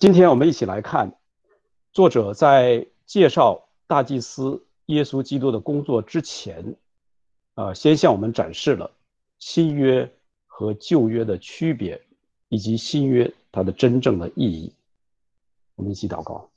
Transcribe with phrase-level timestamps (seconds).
[0.00, 1.14] 今天我们一起来看，
[1.92, 6.74] 作者在介绍大祭司耶稣基督的工作之前，
[7.52, 8.90] 啊，先向我们展示了
[9.40, 10.10] 新约
[10.46, 12.00] 和旧约的区别，
[12.48, 14.72] 以及新约它的真正的意义。
[15.74, 16.48] 我们一起祷告。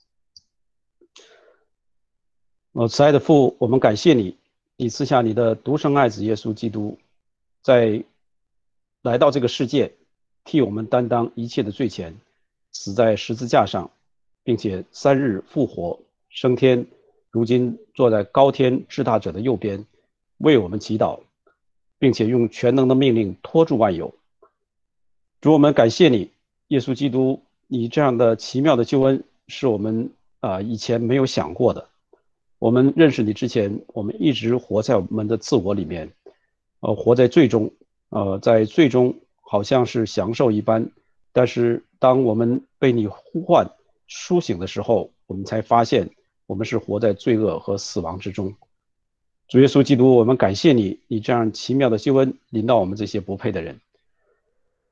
[2.71, 4.37] 我，慈爱的父，我们感谢你，
[4.77, 6.97] 你赐下你的独生爱子耶稣基督，
[7.61, 8.05] 在
[9.01, 9.93] 来到这个世界，
[10.45, 12.17] 替我们担当一切的罪前。
[12.73, 13.89] 死在十字架上，
[14.43, 16.85] 并且三日复活升天，
[17.31, 19.85] 如今坐在高天至大者的右边，
[20.39, 21.21] 为我们祈祷，
[21.99, 24.13] 并且用全能的命令托住万有。
[25.39, 26.31] 主，我们感谢你，
[26.67, 31.87] 耶稣基督，你这样的奇妙的救恩是我们啊以前没有想过的。
[32.59, 36.11] 我们认识你之前，我们一直活在我们的自我里面，
[36.79, 37.71] 呃，活在最终，
[38.09, 40.89] 呃，在最终好像是享受一般。
[41.33, 43.71] 但是，当我们被你呼唤、
[44.07, 46.11] 苏醒的时候，我们才发现
[46.45, 48.53] 我们是活在罪恶和死亡之中。
[49.47, 53.81] 主耶稣基督，我们感谢你，你这样奇妙的救恩临到我们这些不配的人，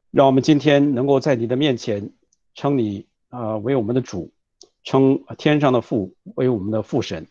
[0.09, 2.09] 让我们今天能够在你的面前
[2.55, 4.31] 称你啊为我们的主，
[4.83, 7.27] 称天上的父为我们的父神，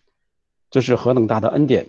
[0.71, 1.89] 这是何等大的恩典，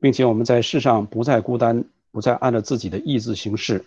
[0.00, 3.84] 并且我们在世上不再孤单，不再按照自己的意志行事。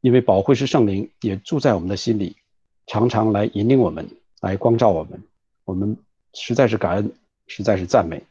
[0.00, 2.36] 因为宝贵是圣灵也住在我们的心里，
[2.86, 4.08] 常常来引领我们，
[4.40, 5.22] 来光照我们。
[5.64, 5.96] 我们
[6.32, 7.12] 实在是感恩，
[7.46, 8.22] 实在是赞美。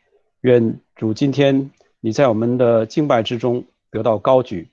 [0.41, 4.69] 愿主今天你在我们的敬拜之中得到高举，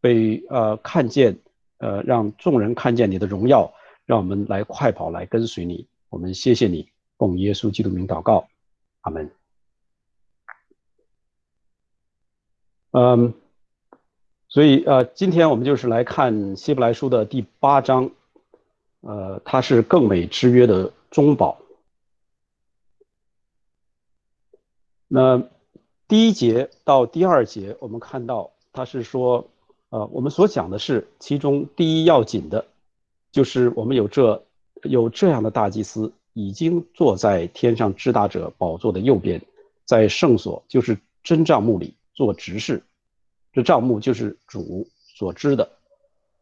[0.00, 1.38] 被呃看见，
[1.78, 3.72] 呃让众人看见你的荣耀，
[4.04, 5.86] 让我们来快跑来跟随你。
[6.10, 8.48] 我们谢谢你，奉耶稣基督名祷告，
[9.00, 9.30] 阿门。
[12.90, 13.32] 嗯。
[14.52, 18.10] 所以，呃，今天我们就是来看希伯来书的第八章，
[19.00, 21.56] 呃，它是更美之约的中保。
[25.08, 25.42] 那
[26.06, 29.48] 第一节到第二节，我们看到它是说，
[29.88, 32.66] 呃，我们所讲的是其中第一要紧的，
[33.30, 34.44] 就是我们有这
[34.82, 39.40] 有这样的大祭司，已经坐在天上至大者宝座的右边，
[39.86, 42.82] 在圣所，就是真帐幕里做执事。
[43.52, 45.70] 这账目就是主所知的，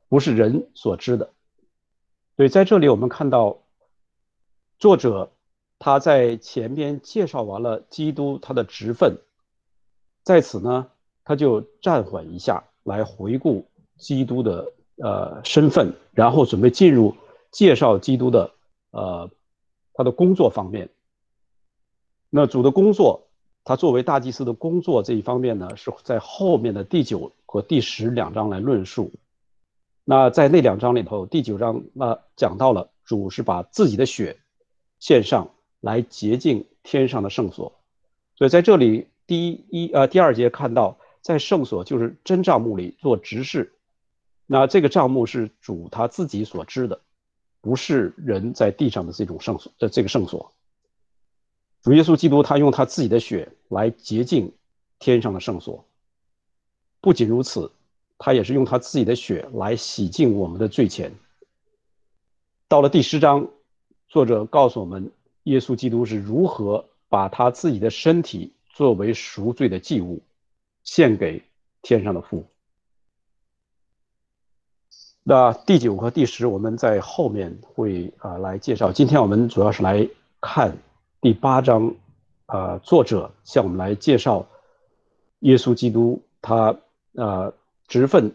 [0.08, 1.30] 不是人所知的。
[2.36, 3.58] 所以在这里我们看到，
[4.78, 5.32] 作者
[5.80, 9.18] 他在前边介绍完了基督他的职分，
[10.22, 10.90] 在此呢，
[11.24, 13.66] 他就暂缓一下，来回顾
[13.96, 17.16] 基督的呃身份，然后准备进入
[17.50, 18.52] 介绍基督的
[18.92, 19.28] 呃
[19.94, 20.88] 他的工作方面。
[22.30, 23.26] 那主的工作。
[23.64, 29.12] 他作为大祭司的工作这一方面呢，是在后面的第九和第十两章来论述。
[30.04, 34.38] 那在那两章里头，第九章那讲到了主是把自己的血
[34.98, 35.50] 献上
[35.80, 37.80] 来洁净天上的圣所。
[38.34, 43.74] 所以在这里第一呃第二节看到，在圣所就是真账目里做执事。
[44.46, 47.00] 那这个账目是主他自己所知的，
[47.60, 50.52] 不是人在地上的这种圣所的这个圣所。
[51.82, 54.52] 主耶稣基督，他用他自己的血来洁净
[54.98, 55.84] 天上的圣所。
[57.00, 57.72] 不仅如此，
[58.18, 61.10] 他也是用他自己的血来洗净我们的罪前。
[62.68, 63.48] 到了第十章，
[64.08, 65.10] 作者告诉我们，
[65.44, 70.20] 耶稣基督是如何把他自己的身体作为赎罪的祭物，
[70.84, 71.42] 献给
[71.80, 72.44] 天上的父。
[75.22, 78.92] 那第九和第十，我们在后面会啊来介绍。
[78.92, 80.06] 今天我们主要是来
[80.42, 80.76] 看。
[81.22, 81.96] 第八章，
[82.46, 84.46] 啊，作者向我们来介绍
[85.40, 86.78] 耶稣基督他
[87.14, 87.52] 啊
[87.86, 88.32] 职分，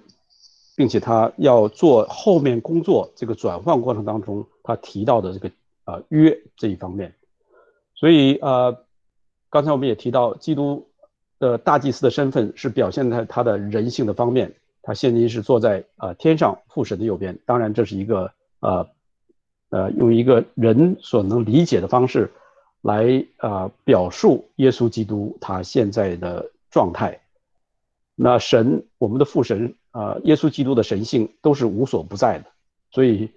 [0.75, 5.49] 并且他要做后面工作这个转换过程当中，他提到的这个
[5.83, 7.15] 啊约这一方面。
[7.95, 8.77] 所以啊，
[9.49, 10.87] 刚才我们也提到，基督
[11.39, 14.53] 的大祭司的身份是表现在他的人性的方面。
[14.83, 17.39] 他现今是坐在啊天上父神的右边。
[17.47, 18.87] 当然，这是一个呃
[19.71, 22.31] 呃用一个人所能理解的方式。
[22.85, 27.19] 来啊，表述耶稣基督他现在的状态。
[28.13, 32.45] 那神，我们的父神啊，耶稣基督的神性都是无所不在的。
[32.91, 33.31] 所以，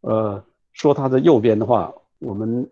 [0.00, 0.42] 呃，
[0.72, 2.66] 说他的右边的话，我们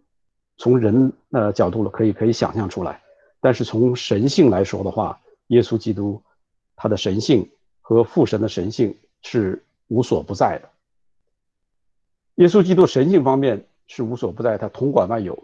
[0.57, 3.03] 从人呃角度了可以可以想象出来。
[3.39, 6.23] 但是从神性来说的话，耶稣基督
[6.77, 7.47] 他的神性
[7.83, 10.71] 和父神的神性是无所不在的。
[12.37, 15.39] 耶稣基督神性方面是无所不在，他统管万有。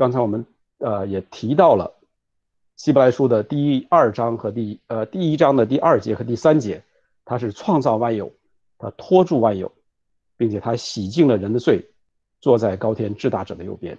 [0.00, 0.46] 刚才我们
[0.78, 1.94] 呃也提到了
[2.74, 6.82] 希伯来书的第二章和第呃第一章的第二节和第三节，
[7.26, 8.32] 他是创造万有，
[8.78, 9.70] 他托住万有，
[10.38, 11.84] 并且他洗净了人的罪，
[12.40, 13.98] 坐在高天至大者的右边。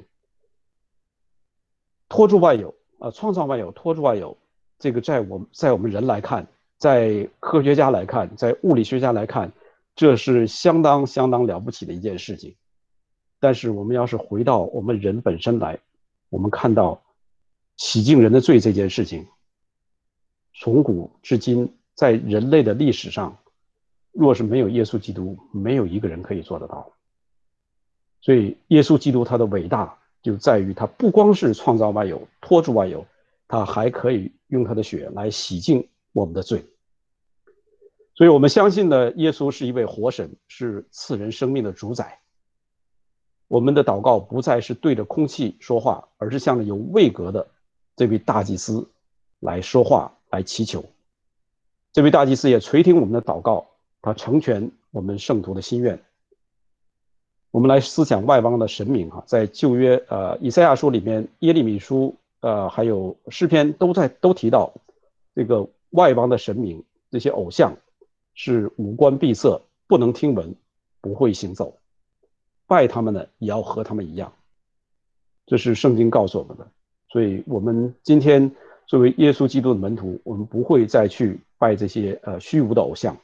[2.09, 4.36] 托住万有啊，创造万有，托住万有，
[4.80, 6.47] 这个在我们在我们人来看，
[6.80, 9.51] 在科学家来看，在物理学家来看，
[9.95, 12.56] 这是相当相当了不起的一件事情。
[13.39, 15.80] 但是我们要是回到我们人本身来，
[16.31, 17.00] 我们看到
[17.78, 19.28] 洗净人的罪这件事情，
[20.56, 23.38] 从古至今，在人类的历史上，
[24.12, 26.92] 若是没有耶稣基督，没有一个人可以做得到。
[28.22, 30.00] 所以，耶稣基督他的伟大。
[30.24, 33.04] 就在于他不光是创造万有、托住万有，
[33.48, 36.63] 他还可以用他的血来洗净我们的罪。
[38.13, 42.20] 所以，我们相信呢，耶稣是一位活神，是赐人生命的主宰。
[43.51, 47.45] 我们的祷告不再是对着空气说话，而是向着有位格的
[47.98, 48.89] 这位大祭司
[49.42, 50.86] 来说话、来祈求。
[51.92, 53.68] 这位大祭司也垂听我们的祷告，
[54.01, 56.01] 他成全我们圣徒的心愿。
[57.51, 64.71] 我们来思想外邦的神明哈，在旧约呃以赛亚书里面、耶利米书呃还有诗篇都在都提到，
[65.36, 67.75] 这个外邦的神明这些偶像
[68.33, 70.56] 是五官闭塞，不能听闻，
[71.01, 71.75] 不会行走，
[72.71, 74.31] 拜他们的也要和他们一样，
[75.45, 76.65] 这是圣经告诉我们的。
[77.09, 78.50] 所以，我们今天
[78.88, 83.18] 作为耶稣基督的门徒，我们不会再去拜这些呃虚无的偶像。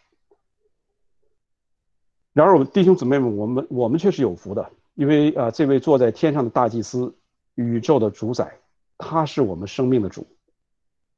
[2.33, 7.15] 然而，我们弟兄姊妹们，我们我们却是有福的，因为啊，这位坐在天上的大祭司，
[7.55, 8.59] 宇宙的主宰，
[8.97, 10.27] 他是我们生命的主。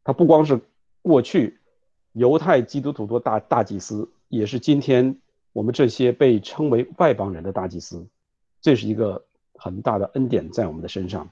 [0.03, 0.61] 他不光是
[1.01, 1.57] 过去
[2.11, 5.17] 犹太基督徒的大大祭司，也是今天
[5.51, 8.05] 我们这些被称为外邦人的大祭司。
[8.61, 9.25] 这是一个
[9.55, 11.29] 很大的恩典在我们的身上。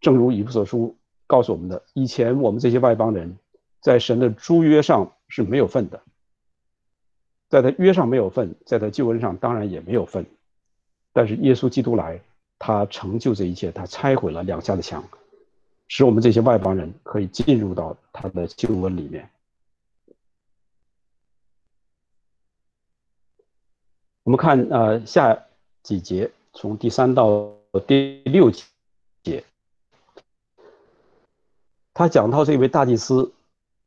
[0.00, 0.96] 正如以弗所书
[1.26, 3.36] 告诉我们的，以前我们这些外邦人，
[3.80, 6.02] 在神的诸约上是没有份的。
[7.48, 10.26] 在他约上没有份，在他救恩上当然也没有份，
[11.14, 12.20] 但是耶稣基督来，
[12.58, 15.02] 他成就这一切，他拆毁了两下的墙，
[15.88, 19.30] 使我们这些外邦人可以进入到他的救恩里面。
[24.24, 25.46] 我们看呃下
[25.82, 27.52] 几节，从第三到
[27.86, 28.50] 第六
[29.22, 29.44] 节，
[31.94, 33.32] 他讲到这位大祭司，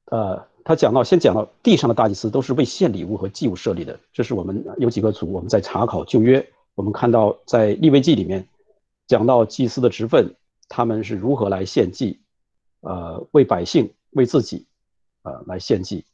[0.06, 0.50] 呃。
[0.64, 4.00] 他讲到，先讲到地上的大祭司都是为献礼物和祭物设立的。
[4.14, 8.48] 这是我们有几个组，我们在查考旧约，我们看到在立位记里面
[9.08, 10.36] 讲到祭司的职分，
[10.70, 12.20] 他们是如何来献祭，
[12.82, 14.68] 呃，为百姓、为自己，
[15.24, 16.06] 呃，来献祭。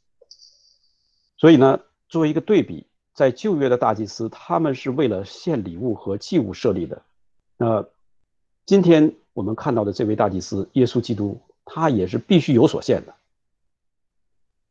[1.36, 2.86] 所以呢，作为一个对比，
[3.18, 7.02] 在旧约的大祭司，他们是为了献礼物和祭物设立的。
[7.56, 7.84] 那
[8.64, 13.14] 今天我们看到的这位大祭司耶稣基督，他也是必须有所献的。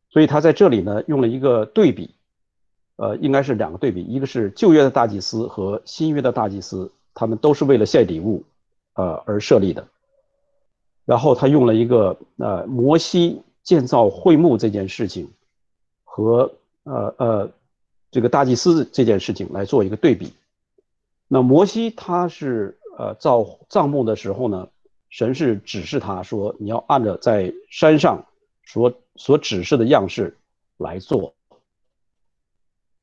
[0.10, 2.16] 所以他在这里呢，用了一个对比，
[2.96, 8.46] 呃，应该是两个对比，一个是旧约的大祭司和新约的大祭司，他们都是为了献礼物，
[8.94, 9.86] 呃而设立的。
[11.04, 15.30] 然后他用了一个呃摩西建造会幕这件事情，
[16.06, 16.50] 和
[16.84, 17.52] 呃呃
[18.12, 20.34] 这个大祭司这件事情来做一个对比。
[21.28, 24.70] 那摩西他是呃造帐幕的时候呢，
[25.10, 28.26] 神是指示他说，你要按照在山上。
[28.70, 30.38] 所所指示的样式
[30.76, 31.34] 来做，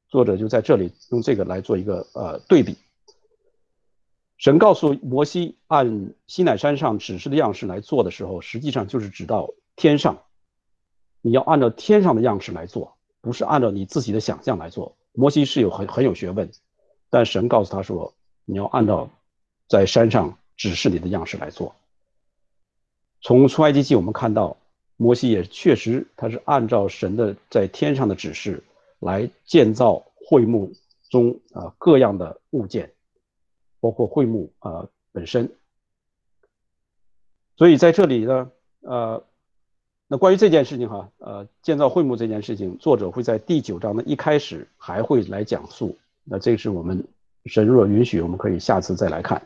[0.08, 2.76] 作者就在这里用这个来做一个呃对比。
[4.36, 10.22] 神告诉摩西按西乃山上指示的样式来做的时候，实际上就是指到天上，
[11.22, 12.93] 你要按照天上的样式来做，
[13.24, 14.94] 不是按照你自己的想象来做。
[15.12, 16.48] 摩西是有很很有学问，
[17.10, 18.14] 但神告诉他说，
[18.44, 19.10] 你要按照
[19.66, 21.74] 在山上指示你的样式来做。
[23.20, 24.56] 从出埃及记我们看到。
[24.96, 28.62] 摩西也确实，他是按照神的在天上的指示
[29.00, 30.72] 来建造会幕
[31.10, 32.92] 中啊各样的物件，
[33.80, 35.52] 包括会幕啊本身。
[37.56, 38.52] 所以在这里呢，
[38.82, 39.24] 呃，
[40.08, 45.98] 那关于这件事情哈，呃，建造会幕这件事情，作者会在第九章的一开始还会来讲述。
[46.24, 47.06] 那这是我们
[47.46, 49.42] 神若允许，我们可以下次再来看。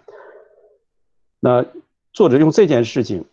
[1.40, 1.64] 那
[2.12, 3.24] 作者用这件事情，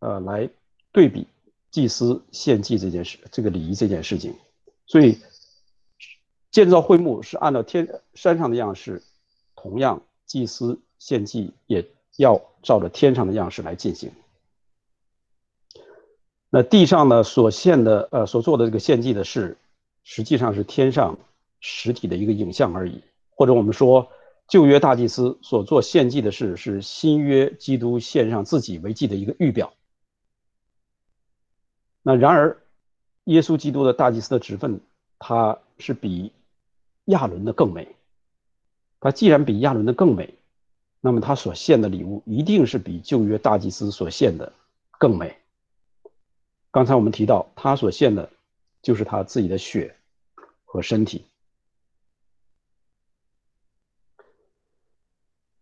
[0.00, 0.48] 呃，来
[0.92, 1.26] 对比。
[1.68, 4.34] 祭司献祭这件事，这个礼仪这件事情，
[4.86, 5.18] 所以
[6.50, 9.02] 建造会幕是按照天山上的样式，
[9.54, 14.10] 同样祭司献祭也要照着天上的样式来进行。
[16.50, 19.56] 那地上呢所献的呃所做的这个献祭的事，
[20.04, 21.18] 实际上是天上
[21.60, 24.08] 实体的一个影像而已，或者我们说
[24.48, 29.72] 旧约大祭司所做献祭的事，是新约基督献上自己为祭的一个预表。
[32.02, 32.56] 那然而，
[33.24, 34.80] 耶稣基督的大祭司的职分，
[35.18, 36.30] 他是比
[37.06, 37.88] 亚伦的更美。
[39.00, 40.32] 他既然比亚伦的更美，
[41.00, 44.52] 那么他所献的礼物一定是比旧约大祭司所献的
[44.98, 45.36] 更美。
[46.76, 48.28] 刚才我们提到，他所献的，
[48.82, 49.96] 就是他自己的血
[50.66, 51.24] 和身体。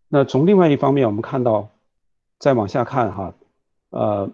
[0.09, 1.71] 那从另外一方面，我们看到，
[2.41, 3.33] 再往下看哈，
[3.91, 4.29] 呃，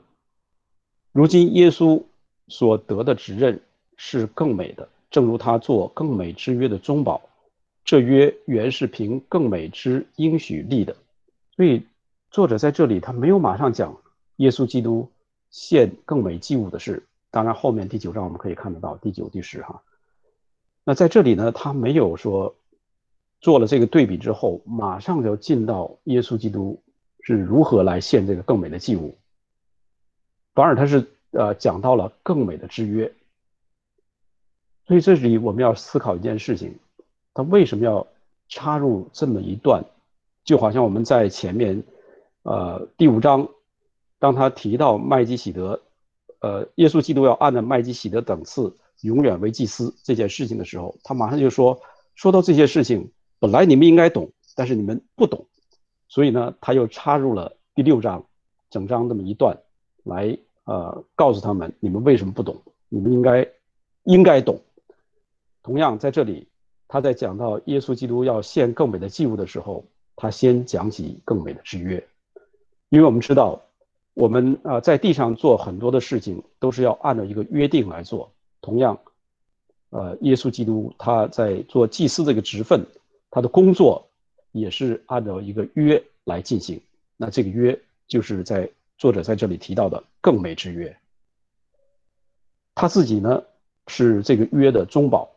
[1.13, 2.03] 如今耶稣
[2.49, 3.61] 所得的指认
[3.99, 7.21] 是更美的，正如他做更美之约的中保，
[7.85, 10.97] 这约原是凭更美之应许立的。
[11.57, 11.87] 所以
[12.31, 13.95] 作者在这里他没有马上讲
[14.37, 15.11] 耶稣基督。
[15.51, 19.83] 献更美祭物的事，当然后面第九章我们可以看得到第九、第十哈。
[20.85, 22.55] 那在这里呢，他没有说
[23.41, 26.81] 做了这个对比之后，马上就进到耶稣基督
[27.23, 29.19] 是如何来献这个更美的祭物，
[30.55, 33.13] 反而他是呃讲到了更美的之约。
[34.87, 36.79] 所以这里我们要思考一件事情，
[37.35, 38.07] 他为什么要
[38.49, 39.85] 插入这么一段？
[40.45, 41.83] 就好像我们在前面
[42.45, 43.49] 呃第五章。
[44.21, 45.81] 当他提到麦基喜德，
[46.41, 51.81] 呃，耶稣基督要按照麦基喜德等次永远为祭司这件事情的时候，他马上就说，
[52.15, 55.47] 说到这些事情，本来你们应该懂，但是你们不懂，
[56.07, 58.27] 所以呢，他又插入了第六章，
[58.69, 59.59] 整章这么一段，
[60.05, 62.61] 来呃告诉他们，你们为什么不懂，
[62.91, 63.49] 你们应该
[64.05, 64.61] 应该懂。
[65.63, 66.47] 同样在这里，
[66.89, 72.07] 他在讲到耶稣基督要献更美的祭物的时候，他先讲起更美的之约，
[72.91, 73.63] 因为我们知道。
[74.15, 78.31] 我们啊，在地上做很多的事情，都是要按照一个约定来做。
[78.61, 78.99] 同样，
[79.91, 82.85] 呃，耶稣基督他在做祭司这个职分，
[83.31, 84.09] 他的工作
[84.53, 86.81] 也是按照一个约来进行。
[87.17, 90.95] 那这个约就是在作者在这里提到的更美之约。
[92.75, 93.43] 他自己呢
[93.87, 95.31] 是这个约的中保。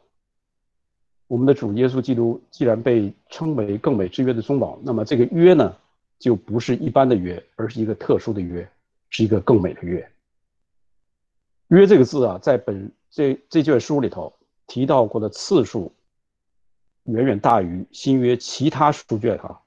[1.28, 5.76] 我们的主耶稣基督既然被称为更美之约的中保，那么这个约呢？
[6.24, 8.66] 就不是一般的约，而是一个特殊的约，
[9.10, 10.10] 是一个更美的约。
[11.68, 14.34] 约这个字啊，在本这这卷书里头
[14.66, 15.94] 提到过的次数，
[17.04, 19.62] 远远大于新约其他书卷哈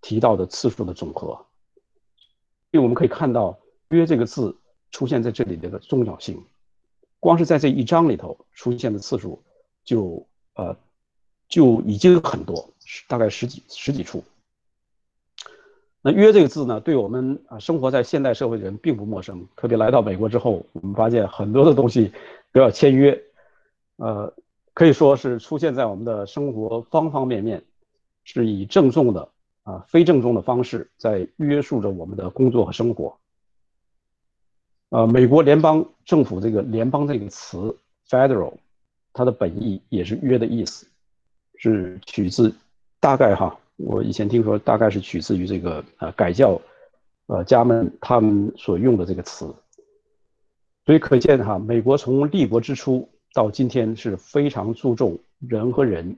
[0.00, 1.46] 提到的次数的总和。
[2.72, 3.56] 因为我们可以看到
[3.90, 4.58] 约这个字
[4.90, 6.44] 出现在这里的重要性，
[7.20, 9.40] 光是在这一章里头出现的次数
[9.84, 10.76] 就呃
[11.48, 12.68] 就已经很多，
[13.06, 14.24] 大概十几十几处。
[16.02, 19.46] 那约这个字呢，对我们啊生活在现代社会的人并不陌生。
[19.54, 22.10] 特别来到美国之后，我们发现很多的东西
[22.52, 23.22] 都要签约，
[23.96, 24.32] 呃，
[24.72, 27.62] 可以说是出现在我们的生活方方面面，
[28.24, 29.28] 是以郑重的
[29.64, 33.14] 啊非正宗的方式在约束着我们的工作和生活。
[34.88, 37.76] 呃，美国联邦政府这个“联邦”这个词
[38.08, 38.54] “federal”，
[39.12, 40.86] 它的本意也是约的意思，
[41.56, 42.54] 是取自
[43.00, 43.54] 大概哈。
[43.82, 46.60] 我以前听说，大概是取自于这个呃改教，
[47.26, 49.54] 呃家们他们所用的这个词，
[50.84, 56.16] 所以可见哈，美国从立国之初到今天是非常注重人和人，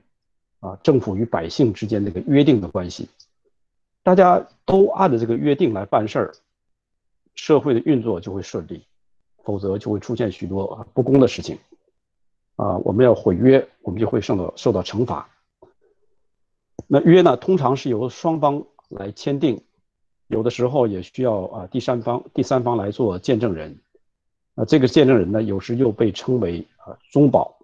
[0.59, 3.07] 啊政府与百姓之间这个约定的关系，
[4.03, 6.33] 大家都按着这个约定来办事儿，
[7.35, 8.83] 社会的运作就会顺利，
[9.43, 11.57] 否则就会出现许多不公的事情，
[12.57, 15.29] 啊我们要毁约，我们就会受到受到惩罚。
[16.87, 19.61] 那约呢，通常是由双方来签订，
[20.27, 23.77] 有的时候也需要啊第三方第三方来做见证人，
[24.55, 27.55] 啊这个见证人呢，有时又被称为啊中保，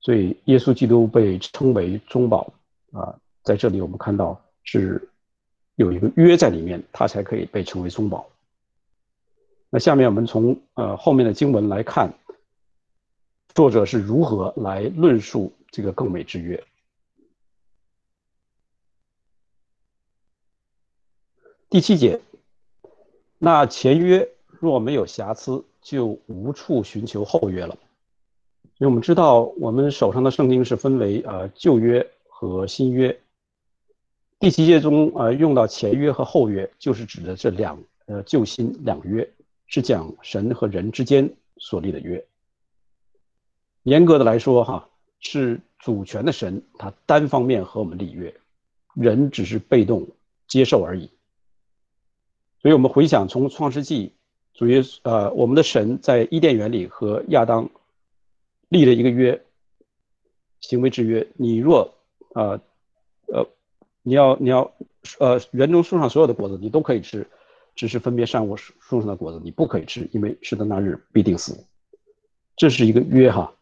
[0.00, 2.52] 所以耶稣基督被称为中保
[2.92, 5.08] 啊，在这里我们看到是
[5.76, 8.28] 有一个约在里面，他才可以被称为中保。
[9.70, 12.12] 那下面我们从呃后面的经文来看，
[13.54, 16.62] 作者是如何来论述这个更美之约。
[21.72, 22.20] 第七节，
[23.38, 24.28] 那前约
[24.60, 27.78] 若没有瑕疵，就无处寻求后约了。
[28.76, 33.18] 因为我们知道，我们手上的圣经是分为呃旧约和新约。
[34.38, 39.26] 第七节中呃用到前约和后约，就是指的这两呃旧新两约，
[39.66, 42.22] 是讲神和人之间所立的约。
[43.84, 48.34] 严格的来说，哈是主权的神他单方面和我们立约，
[48.92, 50.06] 人只是被动
[50.46, 51.08] 接受而已。
[52.62, 54.14] 所以我们回想从创世纪，
[54.54, 57.68] 主耶稣呃，我们的神在伊甸园里和亚当
[58.68, 59.44] 立了一个约，
[60.60, 61.26] 行为之约。
[61.34, 61.92] 你若
[62.34, 62.60] 呃
[63.26, 63.44] 呃，
[64.02, 64.72] 你要你要
[65.18, 67.26] 呃，园中树上所有的果子你都可以吃，
[67.74, 71.66] 只是分别善恶树树上的果子你不可以吃，因为吃的那日必定死。
[72.54, 73.52] 这是一个约哈，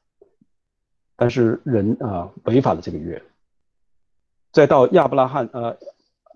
[1.16, 3.23] 但是人啊违反了这个约。
[4.52, 5.78] 再到亚伯拉罕呃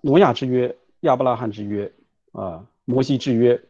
[0.01, 0.75] 挪亚之约。
[1.01, 1.91] 亚伯拉罕之约
[2.35, 3.61] 啊，摩西之约，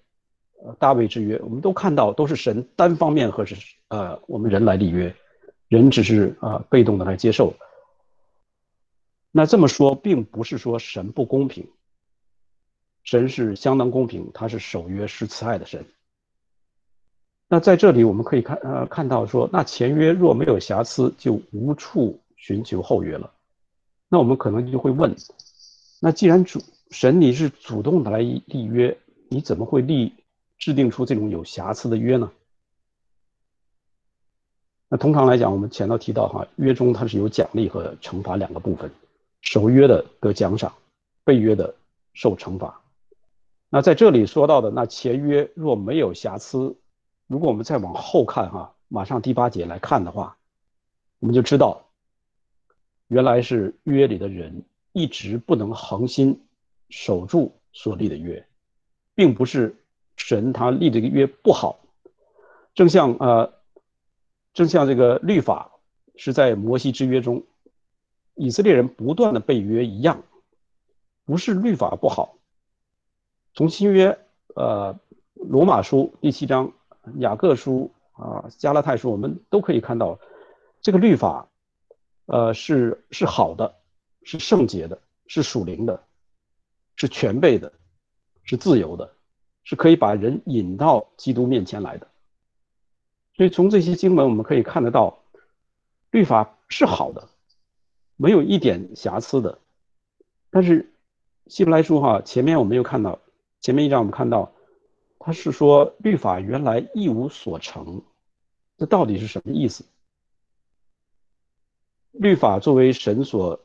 [0.63, 3.55] 呃，大卫之约，我们都看到都是神单方面和是
[3.89, 5.15] 呃我们人来立约，
[5.67, 7.53] 人只是啊被动的来接受。
[9.31, 11.67] 那这么说，并不是说神不公平，
[13.03, 15.85] 神是相当公平，他是守约施慈爱的神。
[17.47, 23.31] 那在这里我们可以看呃看到说，那前约若没有瑕疵，就无处寻求后约了。
[24.09, 25.15] 那我们可能就会问，
[25.99, 26.59] 那既然主
[26.95, 28.97] 神你是主动的来立约，
[29.27, 30.13] 你怎么会立
[30.57, 32.31] 制定出这种有瑕疵的约呢？
[34.87, 38.89] 那通常来讲，我们前头提到哈，约中它是有奖励和惩罚两个部分，
[39.41, 40.73] 守约的得奖赏，
[41.25, 41.75] 被约的
[42.13, 42.79] 受惩罚。
[43.67, 46.77] 那在这里说到的那前约若没有瑕疵。
[47.27, 50.37] 如果我们再往后看哈，马上第八节来看的话，
[51.19, 51.89] 我们就知道，
[53.09, 56.39] 原来是约里的人一直不能恒心
[56.89, 58.45] 守住所立的约，
[59.13, 59.75] 并不是
[60.15, 61.79] 神他立这个约不好，
[62.73, 63.53] 正像呃，
[64.53, 65.71] 正像这个律法
[66.15, 67.43] 是在摩西之约中，
[68.35, 70.23] 以色列人不断的被约一样，
[71.25, 72.37] 不是律法不好。
[73.53, 74.17] 从新约
[74.55, 74.99] 呃
[75.33, 76.71] 罗马书第七章。
[77.19, 80.19] 雅各书啊，加拉太书，我们都可以看到，
[80.81, 81.47] 这个律法，
[82.25, 83.75] 呃，是是好的，
[84.23, 86.03] 是圣洁的，是属灵的，
[86.95, 87.73] 是全备的，
[88.43, 89.13] 是自由的，
[89.63, 92.07] 是可以把人引到基督面前来的。
[93.35, 95.23] 所以从这些经文我们可以看得到，
[96.11, 97.27] 律法是好的，
[98.15, 99.59] 没有一点瑕疵的。
[100.49, 100.93] 但是
[101.47, 103.19] 希伯来书哈，前面我们又看到，
[103.61, 104.51] 前面一章我们看到。
[105.17, 108.03] 他是说律法原来一无所成，
[108.77, 109.83] 这到底是什么意思？
[112.11, 113.59] 律法作为神所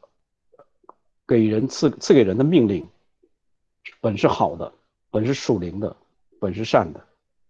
[1.26, 2.88] 给人赐赐给人的命令，
[4.00, 4.72] 本是好的，
[5.10, 5.96] 本是属灵的，
[6.38, 7.00] 本是善的，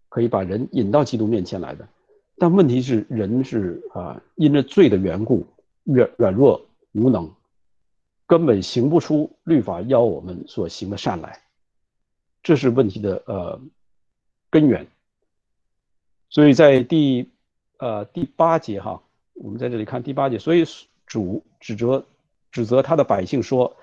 [0.08, 1.88] 可以把人引到基督面前来的。
[2.38, 5.46] 但问题是，人是啊，因着罪的缘故，
[5.84, 7.30] 软软弱无能，
[8.26, 11.42] 根本行不出律法要我们所行的善来，
[12.42, 13.60] 这是问题的呃。
[14.52, 14.84] 根源，
[16.28, 17.30] 所以在第
[17.78, 19.00] 呃第八节哈，
[19.34, 20.64] 我们在这里看第八节，所以
[21.06, 22.04] 主指责
[22.50, 23.76] 指责他的百姓说：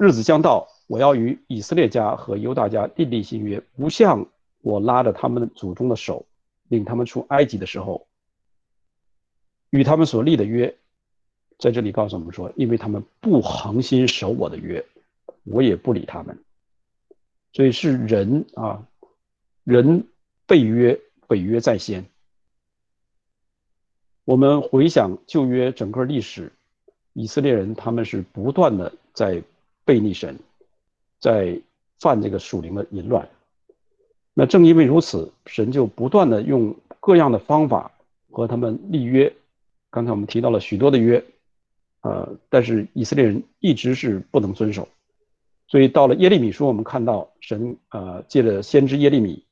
[0.00, 4.26] 日子将到，我要与以色列家和犹大家订立新约，不像
[4.60, 6.26] 我拉着他们祖宗的手，
[6.66, 8.08] 领他们出埃及的时候，
[9.70, 10.74] 与他们所立的约，
[11.60, 14.84] 在这里告诉我们说，因为他们不恒心守我的约，
[15.44, 16.36] 我也不理他们，
[17.52, 18.84] 所以是人啊。
[19.62, 20.08] 人
[20.46, 20.98] 被约，
[21.28, 22.04] 北约在先。
[24.24, 26.50] 我们回想旧约整个历史，
[27.12, 29.40] 以色列人他们是不断的在
[29.84, 30.36] 背逆神，
[31.20, 31.60] 在
[32.00, 33.28] 犯这个属灵的淫乱。
[34.34, 37.92] 那正因为如此，神就不断的用各样的方法
[38.30, 39.32] 和他们立约。
[39.90, 41.24] 刚才我们提到了许多的约，
[42.00, 44.88] 呃，但是以色列人一直是不能遵守。
[45.68, 49.44] 所以到了耶利米书，我们看到神呃借着先知耶利米。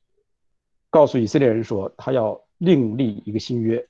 [0.89, 3.87] 告诉以色列人说，他要另立一个新约。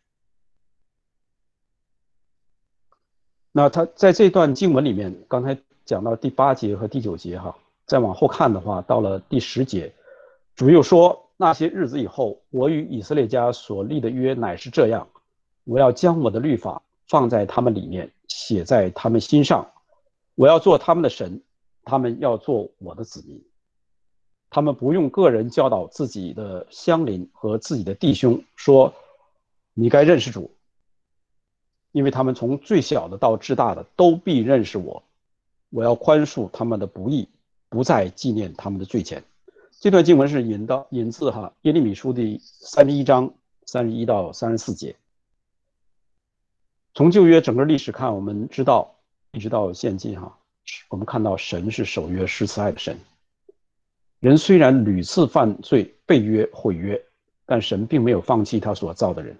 [3.53, 7.57] 那他在这段经文里面，刚才讲到第八节和第九节，哈，
[7.89, 9.91] 再往后看的话，到了第十节，
[10.55, 15.09] 主又说：那些日子以后，我与以色列家所立的约乃是这样，
[15.63, 19.71] 我要将我的律法放在他们里面，写在他们心上，
[20.35, 21.41] 我要做他们的神，
[21.83, 23.43] 他们要做我的子民。
[24.51, 28.93] 他们不用个人教导自己的乡邻和自己的弟兄说
[29.73, 30.51] ：“你该认识主，
[31.91, 35.01] 因为他们从最小的到至大的都必认识我。
[35.71, 37.29] 我要宽恕他们的不义，
[37.69, 39.23] 不再纪念他们的罪前。”
[39.79, 43.33] 这段经文是引到引自哈耶利米书第三十一章
[43.65, 44.95] 三十一到三十四节。
[46.93, 48.93] 从旧约整个历史看，我们知道
[49.31, 50.37] 一直到现今哈，
[50.89, 52.99] 我们看到神是守约施慈爱的神。
[54.19, 57.01] 人虽然屡次犯罪、被约、毁约，
[57.45, 59.37] 但神并没有放弃他所造的人。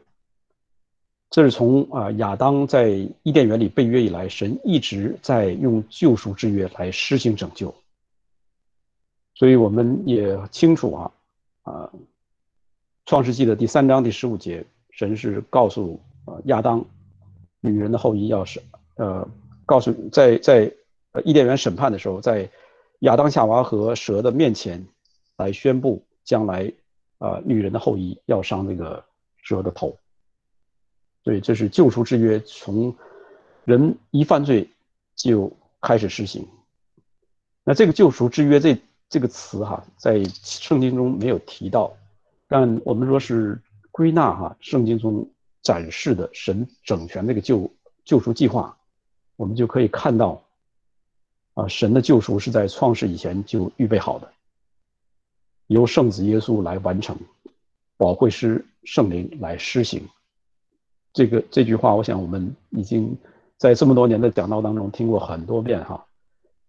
[1.31, 2.87] 这是从啊亚当在
[3.23, 7.75] 伊甸园里被约以来，神一直在用救赎之约来施行拯救。
[9.39, 11.11] 所以我们也清楚啊，
[11.63, 11.89] 啊，
[13.05, 16.83] 创世纪的第三章第十五节，神是告诉呃亚当，
[17.61, 18.61] 女人的后裔要是
[18.97, 19.25] 呃，
[19.65, 20.69] 告诉在在
[21.23, 22.49] 伊甸园审判的时候，在。
[23.03, 24.85] 亚当夏娃和蛇的面前，
[25.37, 26.69] 来宣布将来，
[27.17, 29.01] 啊，女人的后裔要伤这个
[29.41, 29.97] 蛇的头。
[31.23, 32.93] 所以这是救赎之约，从
[33.63, 34.69] 人一犯罪
[35.15, 35.49] 就
[35.79, 36.45] 开始实行。
[37.63, 38.77] 那这个救赎之约，这
[39.09, 41.91] 这个词哈，在圣经中没有提到，
[42.47, 43.59] 但我们说是
[43.91, 45.27] 归纳哈，圣经中
[45.63, 47.69] 展示的神整全那个救
[48.05, 48.77] 救赎计划，
[49.35, 50.41] 我们就可以看到，
[51.55, 54.31] 啊，神的救赎是在创世以前就预备好的，
[55.67, 57.17] 由圣子耶稣来完成，
[57.97, 60.07] 保惠师圣灵来施行。
[61.11, 63.17] 这个这句话，我想我们已经
[63.57, 66.05] 在这么多年的讲道当中听过很多遍哈，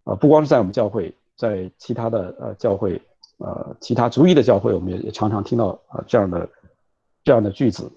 [0.04, 3.00] 啊，不光是在我们教会，在其他的呃教会，
[3.38, 6.46] 呃，其他族裔的教会，我们也也常常听到啊这样的
[7.24, 7.90] 这样的句子，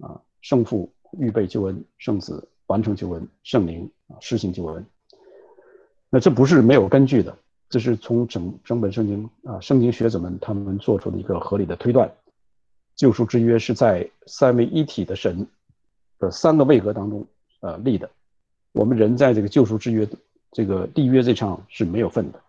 [0.00, 4.84] 啊，圣父预备救恩，圣子完成救恩，圣灵啊施行救恩。
[6.10, 7.34] 那这不是没有根据的，
[7.70, 12.12] 这是从整整本圣经啊，圣经学者们他们做出的一个合理的推断，
[12.94, 15.48] 救赎之约是在三位一体的神。
[16.18, 17.26] 的三个位格当中，
[17.62, 18.08] 呃，立的，
[18.70, 20.08] 我们人在这个救赎之约，
[20.52, 22.40] 这个立约这场是没有份的，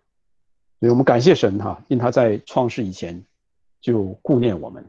[0.84, 3.24] 所以我们感谢神哈，因他在创世以前
[3.80, 4.86] 就顾念我们，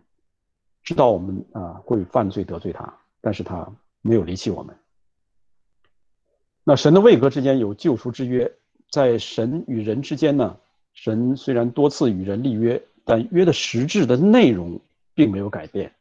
[0.83, 4.75] 知道我们啊会犯罪得罪他，但是他没有离弃我们。
[6.65, 8.51] 那神的位格之间有救赎之约，
[8.91, 10.57] 在神与人之间呢，
[10.95, 14.81] 神虽然多次与人立约，但约的实质的内容
[15.15, 15.95] 并没有改变，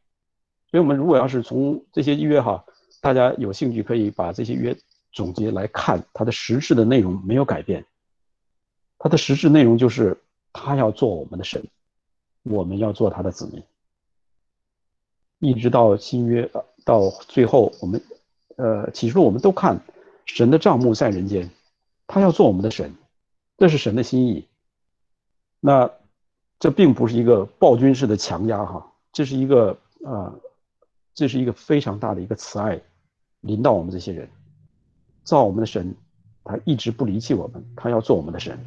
[0.72, 2.64] 所以我们如果要是从这些约哈。
[3.00, 4.76] 大家有兴趣可以把这些约
[5.12, 7.84] 总结来看，它的实质的内容没有改变。
[9.04, 10.16] 它的实质内容就是
[10.50, 11.62] 他要做我们的神，
[12.42, 13.62] 我们要做他的子民。
[15.40, 16.50] 一直到新约
[16.86, 18.02] 到最后，我们
[18.56, 19.78] 呃，其实我们都看
[20.24, 21.50] 神的账目在人间，
[22.06, 22.94] 他要做我们的神，
[23.58, 24.48] 这是神的心意。
[25.60, 25.90] 那
[26.58, 30.34] 这并不是一个暴君式的强压哈，这是一个啊，
[31.12, 32.80] 这是一个非常大的一个慈爱。
[33.42, 34.30] 临到我们这些人，
[35.24, 35.94] 造我们的神，
[36.42, 38.58] 他一直不离弃我们，他要做我们的神，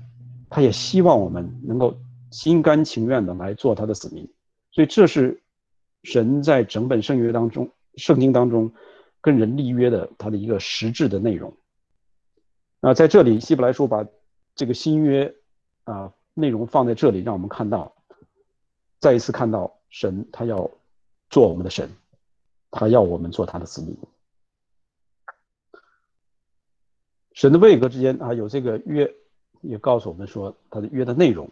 [0.49, 1.97] 他也希望我们能够
[2.31, 4.29] 心甘情愿的来做他的子民，
[4.71, 5.41] 所以这是
[6.03, 8.71] 神在整本圣约当中、圣经当中
[9.21, 11.53] 跟人立约的他的一个实质的内容。
[12.79, 14.05] 那在这里，希伯来书把
[14.55, 15.35] 这个新约
[15.83, 17.95] 啊内容放在这里，让我们看到，
[18.99, 20.69] 再一次看到神他要
[21.29, 21.89] 做我们的神，
[22.71, 23.97] 他要我们做他的子民。
[27.33, 29.13] 神的位格之间啊有这个约，
[29.61, 31.49] 也告诉我们说他的约的内容。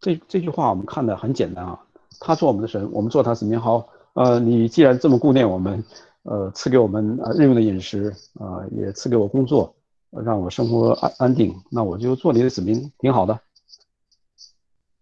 [0.00, 1.86] 这这句话我们看的很简单啊，
[2.20, 3.60] 他做我们的神，我们做他子民。
[3.60, 5.84] 好，呃，你既然这么顾念我们，
[6.22, 9.74] 呃，赐给我们啊日用的饮食啊，也赐给我工作，
[10.10, 13.40] 让我生活安安定，那我就做你的子民，挺好的。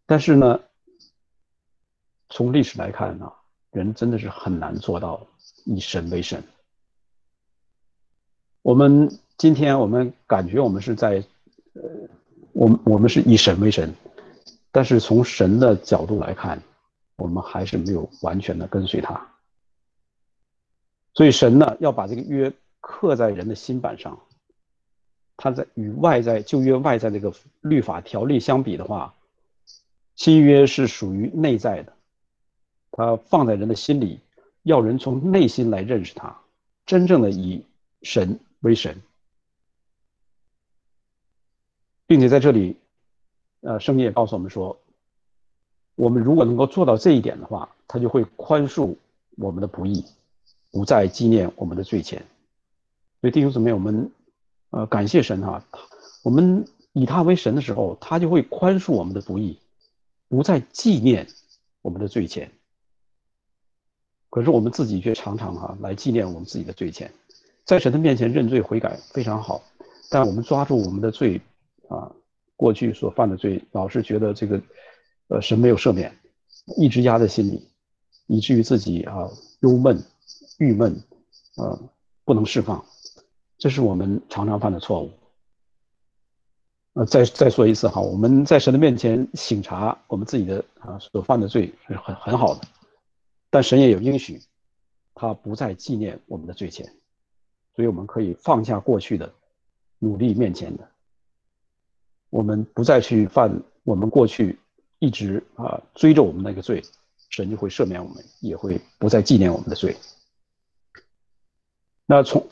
[0.06, 0.60] 但是呢，
[2.28, 3.32] 从历史来看呢，
[3.72, 5.26] 人真的是很难做到
[5.64, 6.42] 以神为神。
[8.62, 9.18] 我们。
[9.36, 11.24] 今天我们感觉我们是在，
[11.72, 11.82] 呃，
[12.54, 13.92] 我们我们是以神为神，
[14.70, 16.62] 但是从神的角度来看，
[17.16, 19.20] 我们还是没有完全的跟随他。
[21.12, 24.18] 所以神呢，要把这个约刻在人的心板上。
[25.36, 29.12] 他在与外在旧约外在这个律法条例相比的话，
[30.14, 31.92] 新约是属于内在的，
[32.92, 34.20] 它放在人的心里，
[34.62, 36.38] 要人从内心来认识他，
[36.86, 37.64] 真正的以
[38.02, 38.96] 神为神。
[42.06, 42.76] 并且在这里，
[43.62, 44.78] 呃，圣经也告诉我们说，
[45.94, 48.94] 我们如果能够做到这一点的话，他就会宽恕
[49.36, 50.04] 我们的不义，
[50.70, 52.22] 不再纪念我们的罪前。
[53.20, 54.10] 所以弟兄姊妹，我们
[54.70, 55.64] 呃感谢神哈，
[56.22, 59.58] 我们以他为神的时候，他就会宽恕我们的不义，
[60.28, 61.26] 不再纪念
[61.80, 62.50] 我们的罪前。
[64.28, 67.10] 可是我们自己却常常哈来纪念我们自己的罪前，
[67.64, 69.62] 在神的面前认罪悔改非常好，
[70.10, 71.40] 但我们抓住我们的罪。
[71.88, 72.10] 啊，
[72.56, 74.60] 过去所犯的罪，老是觉得这个，
[75.28, 76.16] 呃，神没有赦免，
[76.76, 77.68] 一直压在心里，
[78.26, 79.28] 以至于自己啊
[79.60, 80.02] 忧闷、
[80.58, 81.00] 郁闷，
[81.56, 81.78] 呃，
[82.24, 82.84] 不能释放，
[83.58, 85.10] 这是我们常常犯的错误。
[86.94, 92.60] 呃，再再说一次哈，我们在神的面前省察我们自己的啊所犯的罪是很很好的，
[93.50, 94.40] 但神也有应许，
[95.12, 96.86] 他不再纪念我们的罪前，
[97.74, 99.32] 所以我们可以放下过去的，
[99.98, 100.88] 努力面前的。
[102.34, 104.58] 我们不再去犯我们过去
[104.98, 106.82] 一直啊追着我们那个罪，
[107.30, 109.94] 神就会赦免我们，也会不再纪念我们的罪。
[112.06, 112.44] 那从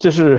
[0.00, 0.36] 这是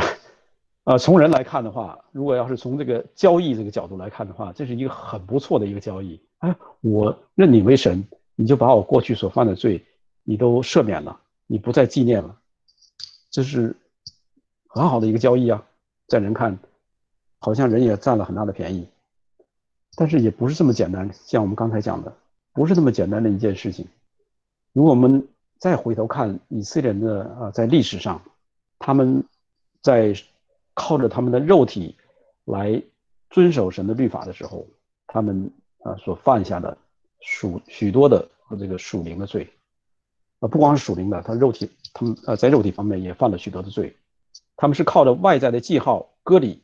[0.83, 6.21] 啊从人来看的话，如果要是从这个交易这个角度来看的话，这是一个很不错的一个交易。
[6.39, 9.81] 哎，我认你为神，你就把我过去所犯的罪
[10.23, 12.37] 你都赦免了，你不再纪念了，
[13.29, 13.73] 这是
[14.67, 15.65] 很好的一个交易啊，
[16.09, 16.59] 在人看。
[17.43, 18.87] 好像人也占了很大的便宜，
[19.95, 22.15] 但是也不是这么简单，像我们刚才讲的，
[22.53, 23.87] 不是这么简单的一件事情。
[24.73, 25.27] 如果我们
[25.57, 28.21] 再回头看以色列人的啊，在历史上，
[28.77, 29.23] 他们
[29.81, 30.13] 在
[30.75, 31.95] 靠着他们的肉体
[32.45, 32.81] 来
[33.31, 34.67] 遵守神的律法的时候，
[35.07, 36.77] 他们啊所犯下的
[37.21, 39.49] 属许多的这个属灵的罪，
[40.41, 43.95] 啊不光是属灵的，他肉体他们呃在肉体方面也犯了许多的罪，
[44.55, 46.61] 他们是靠着外在的记号割礼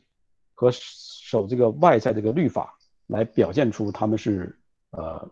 [0.58, 2.74] 和守这个外在这个律法。
[3.10, 4.54] 来表现出他们是
[4.90, 5.26] 呃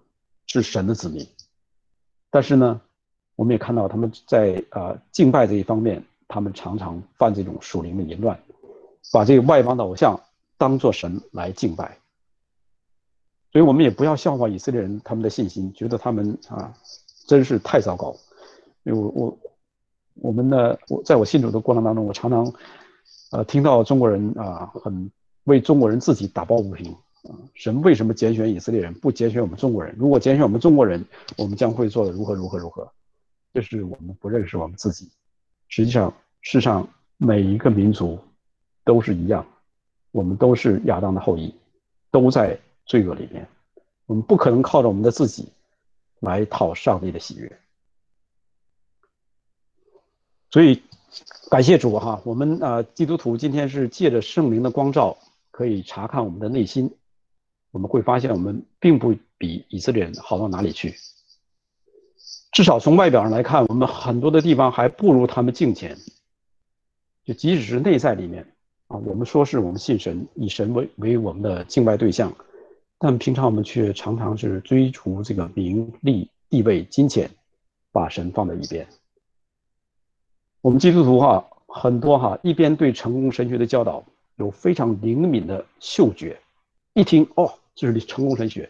[0.47, 1.29] 是神的子民，
[2.31, 2.81] 但是呢，
[3.35, 8.41] 我们也看到他们在呃敬拜这一方面，他们常常犯这种属灵的淫乱，
[9.13, 10.19] 把这个外邦的偶像
[10.57, 11.99] 当做神来敬拜，
[13.53, 16.73] 所以我们也不要笑话以色列人他们的信心，觉得他们啊
[17.27, 18.17] 真是太糟糕，
[18.85, 19.39] 因为我我
[20.15, 22.51] 我们呢，我在我信主的过程当中，我常常
[23.31, 25.11] 呃听到中国人啊很
[25.45, 26.93] 为中国人自己打抱不平
[27.25, 27.35] 啊。
[27.55, 29.95] 神为什么拣选以色列人，不拣选我们中国人？
[29.99, 31.05] 如果拣选我们中国人，
[31.37, 32.91] 我们将会做的如何如何如何？
[33.53, 35.11] 这是我们不认识我们自己。
[35.69, 36.13] 实际上，
[36.43, 38.19] 世上每一个民族
[38.85, 39.45] 都是一样，
[40.13, 41.53] 我们都是亚当的后裔，
[42.11, 43.49] 都在罪恶里面。
[44.07, 45.49] 我们不可能靠着我们的自己
[46.21, 47.59] 来讨上帝的喜悦。
[50.51, 50.81] 所以，
[51.49, 55.17] 感谢主哈，我们啊，基督徒今天是借着圣灵的光照，
[55.53, 56.93] 可以查看我们的内心。
[57.71, 60.97] 我们会发现，我们并不比以色列人好到哪里去。
[62.51, 65.97] 至少从外表上来看，我们很多的地方还不如他们敬虔。
[67.25, 68.45] 就即使是内在里面
[68.89, 72.35] 啊，我们说是我们信神，以神为为我们的敬拜对象，
[72.99, 77.31] 但平常我们却常常是追逐这个名利、地位、金钱，
[77.93, 78.85] 把神放在一边。
[80.67, 86.41] 我们基督徒哈很多哈，一边对成功神学的教导有非常灵敏的嗅觉，
[86.93, 87.55] 一听哦。
[87.77, 88.69] 就是成功神学，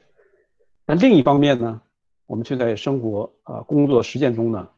[0.85, 1.81] 但另一方面呢，
[2.27, 4.69] 我们却在生活啊、工作实践中呢，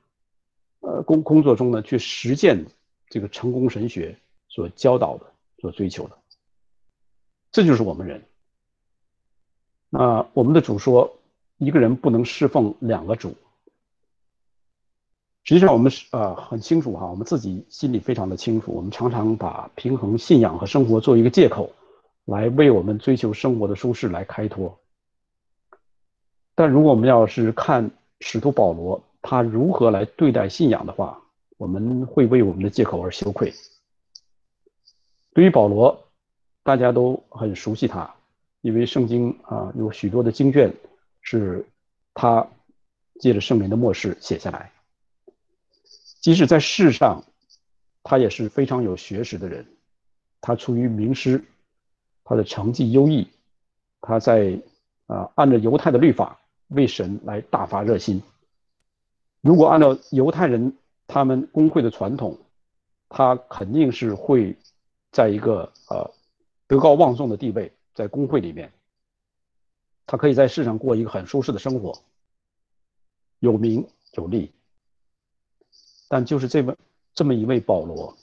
[0.78, 2.64] 呃工工作中呢去实践
[3.09, 4.16] 这个成功神学
[4.48, 5.26] 所教导的、
[5.59, 6.16] 所追求的，
[7.50, 8.22] 这就是我们人。
[9.90, 11.18] 那我们的主说，
[11.57, 13.35] 一个人不能侍奉两个主。
[15.48, 21.72] 实际上，我们是啊很清楚哈，我们自己心里非常的清楚，我们常常把平衡信仰和生活做一个借口。
[22.26, 24.78] 来为我们追求生活的舒适来开脱。
[26.54, 31.18] 但如果我们要是看使徒保罗他如何来对待信仰的话，
[31.56, 33.50] 我们会为我们的借口而羞愧。
[35.32, 35.98] 对于保罗，
[36.62, 38.14] 大家都很熟悉他，
[38.61, 40.70] 因为圣经啊有许多的经卷
[41.22, 41.64] 是
[42.12, 42.46] 他
[43.18, 44.70] 借着圣灵的漠视写下来。
[46.29, 47.25] 即使在世上，
[48.03, 49.67] 他也是非常有学识的人，
[50.43, 51.43] 他出于名师。
[52.23, 53.27] 他的成绩优异，
[54.03, 54.61] 他在
[55.07, 58.23] 啊按照犹太的律法为神来大发热心。
[59.41, 62.38] 如果按照犹太人他们工会的传统，
[63.09, 64.55] 他肯定是会
[65.11, 66.12] 在一个呃
[66.67, 68.71] 德高望重的地位，在工会里面，
[70.05, 71.99] 他可以在世上过一个很舒适的生活，
[73.38, 74.53] 有名有利。
[76.09, 76.77] 但就是这么
[77.14, 78.16] 这么一位保罗，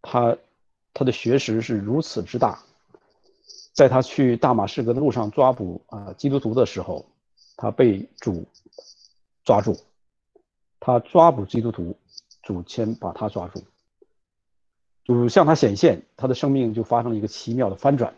[0.00, 0.36] 他
[0.94, 2.58] 他的学识是如此之大。
[3.72, 7.06] 在他去大马士革的路上抓捕啊基督徒的时候，
[7.56, 8.44] 他被主
[9.44, 9.78] 抓住。
[10.78, 11.96] 他抓捕基督徒，
[12.42, 13.62] 主先把他抓住。
[15.04, 18.14] 主向他显现，他的生命就发生了一个奇妙的翻转。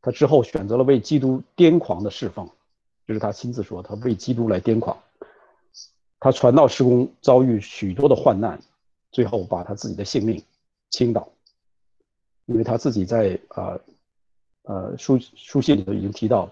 [0.00, 2.48] 他之后选择了为基督癫狂的侍奉，
[3.06, 4.96] 这是他亲自说，他为基督来癫狂。
[6.24, 8.58] 他传道施工遭遇许多的患难，
[9.12, 10.42] 最后把他自己的性命
[10.88, 11.28] 倾倒，
[12.46, 13.78] 因为他自己在啊。
[14.62, 16.50] 呃，书书信里头已经提到，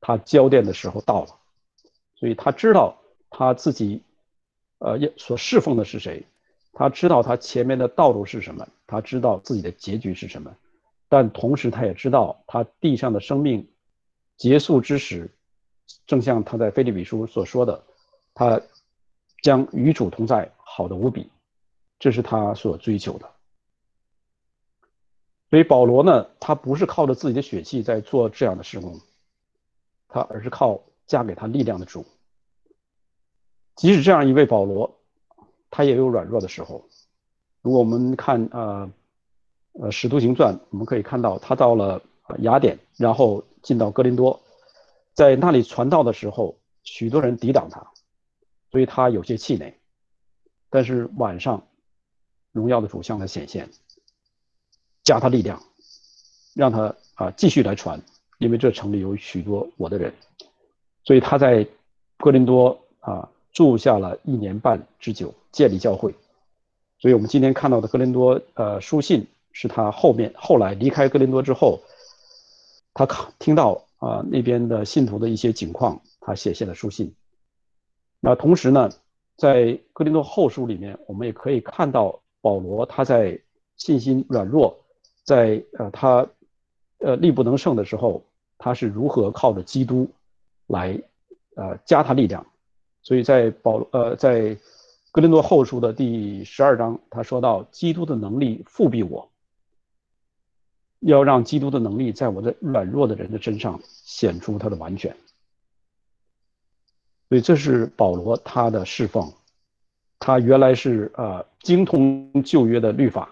[0.00, 1.28] 他交电的时候到了，
[2.16, 4.02] 所以他知道他自己，
[4.78, 6.26] 呃，要所侍奉的是谁，
[6.72, 10.52] 他知道他前面的道路是什么，他知道自己的结局是什么，
[11.08, 13.64] 但同时他也知道他地上的生命
[14.36, 15.30] 结束之时，
[16.04, 17.80] 正像他在菲利比书所说的，
[18.34, 18.60] 他
[19.42, 21.30] 将与主同在，好的无比，
[21.98, 23.28] 这是他所追求的。
[25.50, 28.98] 所以保罗呢，他不是靠着自己的血气在做这样的施工，
[30.08, 32.06] 他而是靠加给他力量的主。
[33.76, 34.98] 即使这样一位保罗，
[35.70, 36.88] 他也有软弱的时候。
[37.62, 38.90] 如果我们看呃
[39.72, 42.00] 呃《使徒行传》，我们可以看到他到了
[42.38, 44.40] 雅典，然后进到哥林多，
[45.14, 47.86] 在那里传道的时候，许多人抵挡他，
[48.72, 49.78] 所以他有些气馁。
[50.68, 51.64] 但是晚上，
[52.50, 53.70] 荣耀的主向他显现。
[55.04, 55.60] 加他力量，
[56.54, 58.00] 让他啊继续来传，
[58.38, 60.14] 因为这城里有许多我的人。
[61.04, 61.66] 所以他在
[62.18, 66.14] 哥林多啊住下了一年半之久，建立教会。
[67.00, 71.80] 所以我们今天看到的哥林多呃书信，是他后面后来离开哥林多之后，
[72.94, 77.12] 他看听到啊那边的信徒的一些情况，他写下的书信。
[78.24, 78.88] 那同时呢，
[79.36, 83.36] 在哥林多后书里面，我们也可以看到保罗他在
[83.76, 84.78] 信心软弱，
[85.24, 86.24] 在呃他
[86.98, 88.22] 呃力不能胜的时候，
[88.58, 90.08] 他是如何靠着基督
[90.68, 90.96] 来
[91.56, 92.46] 呃加他力量。
[93.02, 94.56] 所以在保呃在
[95.10, 99.28] 哥林多后书的第十二章，他说到基督的能力复辟我，
[101.00, 105.16] 要让基督的能力在我的软弱的人的身上显出他的完全。
[107.32, 109.32] 所以这是保罗他的释放，
[110.18, 113.30] 他原来是呃精通旧约的律法，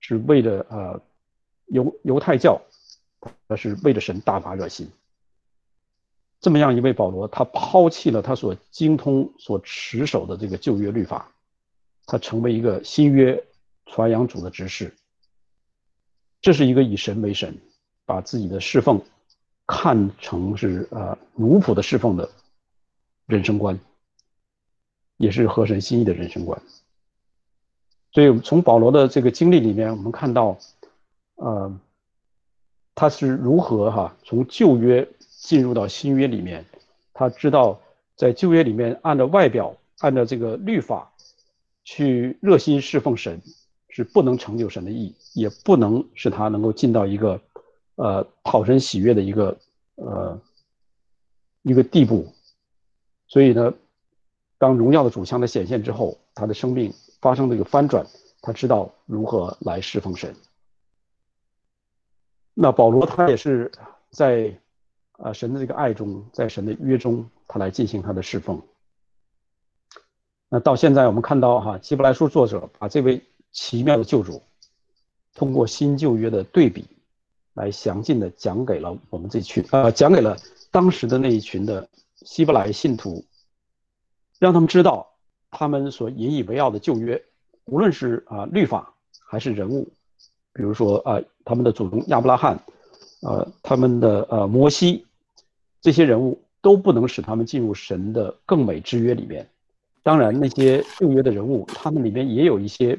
[0.00, 0.98] 是为了呃
[1.66, 2.58] 犹犹太教，
[3.46, 4.90] 他是为了神大发热心。
[6.40, 11.30] 这么样一位保罗，他抛弃了他所精通、所持守的这个旧约律法，
[12.06, 13.44] 他成为一个新约
[13.84, 14.94] 传扬主的执事。
[16.40, 17.54] 这是一个以神为神，
[18.06, 18.98] 把自己的侍奉
[19.66, 22.26] 看成是呃奴仆的侍奉的。
[23.26, 23.78] 人生观，
[25.16, 26.60] 也是合神心意的人生观。
[28.12, 30.56] 所以，从保罗的这个经历里面，我们看到，
[31.34, 31.78] 呃，
[32.94, 36.64] 他是如何哈从旧约进入到新约里面。
[37.12, 37.80] 他知道，
[38.14, 41.12] 在旧约里面，按照外表、按照这个律法
[41.84, 43.42] 去热心侍奉神，
[43.88, 47.40] 是不能成就神的意，也不能使他能够进到一个
[47.96, 49.58] 呃讨神喜悦的一个
[49.96, 50.40] 呃
[51.62, 52.32] 一个地步。
[53.28, 53.74] 所以呢，
[54.56, 58.06] 当荣耀的主向他显现之后，他的生命发生了一个翻转，
[58.40, 60.34] 他知道如何来侍奉神。
[62.54, 63.70] 那保罗他也是
[64.10, 64.56] 在
[65.18, 68.62] 啊神的这个爱中，在神的约中，他来进行他的侍奉。
[70.48, 74.40] 那到现在我们看到哈，希伯来书作者把这位奇妙的救主，
[75.34, 76.86] 通过新旧约的对比，
[77.54, 80.36] 来详尽的讲给了我们这群啊，讲给了
[80.70, 81.88] 当时的那一群的。
[82.26, 83.24] 希伯来信徒，
[84.40, 85.14] 让他们知道
[85.48, 87.24] 他们所引以为傲的旧约，
[87.66, 88.92] 无论是啊律法
[89.28, 89.88] 还是人物，
[90.52, 92.60] 比如说啊他们的祖宗亚伯拉罕，
[93.22, 95.06] 呃他们的呃摩西，
[95.80, 99.48] 这些人物都不能使他们进入神的更美之约里面。
[100.02, 102.98] 当然，那些旧约的人物，他们里面也有一些，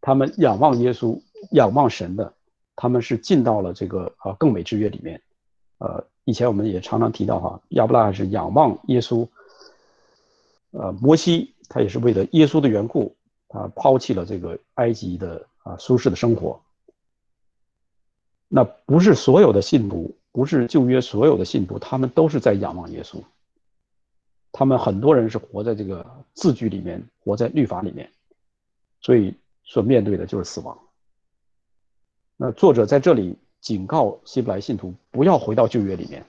[0.00, 1.16] 他们仰望耶稣、
[1.52, 2.34] 仰望神的，
[2.74, 5.22] 他们是进到了这个啊更美之约里面，
[5.78, 6.04] 呃。
[6.26, 9.28] 以前我们也常常提到哈，亚伯拉罕是仰望耶稣，
[10.70, 13.14] 呃，摩西他也是为了耶稣的缘故，
[13.48, 16.62] 他抛弃了这个埃及的啊舒适的生活。
[18.48, 23.22] 那不是所有的信徒，不是旧约所有的信徒，他们都是在仰望耶稣。
[24.50, 28.10] 他们很多人是活在这个字句里面，活在律法里面，
[29.02, 30.78] 所以所面对的就是死亡。
[32.38, 33.36] 那作者在这里。
[33.64, 36.22] 警告希伯来信徒不要回到旧约里面，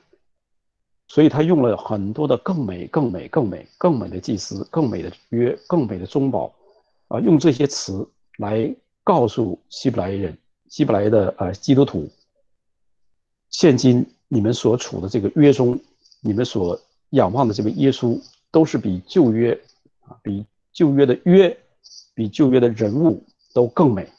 [1.09, 6.55] 所以他用了很多的更美、更美、更美、更美的祭司、更美的约、更美的中保，
[7.09, 10.37] 啊，用这些词来告诉希伯来人、
[10.69, 12.09] 希伯来的呃基督徒，
[13.49, 15.77] 现今你们所处的这个约中，
[16.21, 18.17] 你们所仰望的这位耶稣，
[18.49, 19.51] 都是比旧约
[20.07, 21.57] 啊，比旧约的约，
[22.13, 23.21] 比旧约的人物
[23.53, 24.09] 都更美，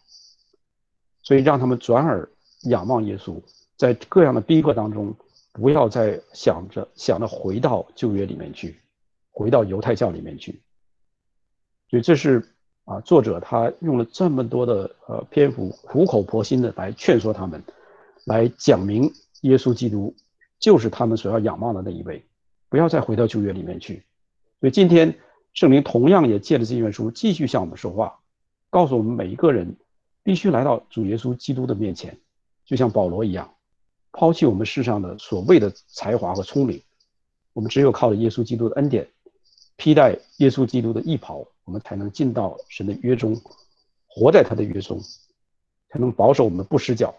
[1.23, 2.29] 所以让他们转而。
[2.69, 3.41] 仰望耶稣，
[3.77, 5.15] 在各样的逼迫当中，
[5.53, 8.77] 不要再想着想着回到旧约里面去，
[9.33, 10.61] 回到犹太教里面去。
[11.89, 12.47] 所以这是
[12.85, 17.63] 啊，作者他用了这么多的呃篇幅，苦口婆心的来劝说他们，
[18.25, 20.15] 来讲明耶稣基督
[20.59, 22.25] 就是他们所要仰望的那一位，
[22.69, 24.03] 不要再回到旧约里面去。
[24.61, 25.15] 所以今天
[25.53, 28.21] 圣灵同样也借着这卷书继续向我们说话，
[28.71, 29.77] 告诉我们每一个人
[30.23, 32.19] 必须来到主耶稣基督的面前。
[32.67, 33.55] 就像保罗一样，
[34.13, 36.83] 抛弃我们世上的所谓的才华和聪明，
[37.53, 39.09] 我们只有靠着耶稣基督的恩典，
[39.77, 43.41] 披戴耶稣基督的义袍，我们才能进到神的约中，
[44.09, 45.01] 活在他的约中，
[45.89, 47.15] 才能保守我们不失脚，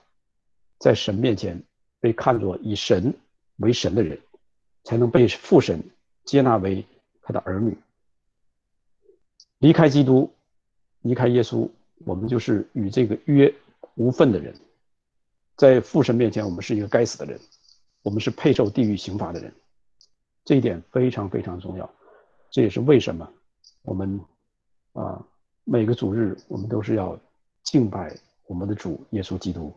[0.80, 1.64] 在神面前
[2.00, 3.14] 被看作以神
[3.58, 4.20] 为神的人，
[4.84, 5.82] 才能被父神
[6.26, 6.86] 接纳为
[7.22, 7.78] 他的儿女。
[9.60, 10.30] 离开基督，
[11.02, 11.70] 离开耶稣，
[12.06, 13.54] 我们就是与这个约
[13.95, 14.54] 无份的人。
[15.58, 17.39] 在父神面前，我们是一个该死的人，
[18.03, 19.51] 我们是配受地狱刑罚的人，
[20.45, 21.89] 这一点非常非常重要。
[22.51, 23.28] 这也是为什么
[23.82, 24.20] 我们
[24.93, 25.22] 啊
[25.66, 27.20] 每个主日我们都是要
[27.64, 29.74] 敬拜我们的主耶稣基督，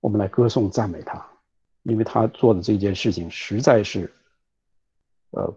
[0.00, 1.24] 我们来歌颂赞美他，
[1.82, 4.10] 因为他做的这件事情实在是，
[5.32, 5.54] 呃，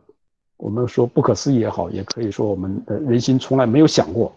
[0.58, 4.36] 我们说不可思议也好，也可以说我们的人心从来没有想过，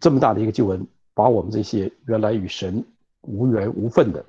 [0.00, 2.84] 这么大的一个救恩，把我们这些原来与神
[3.26, 4.24] 无缘无分的，